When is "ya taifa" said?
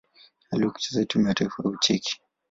1.27-1.63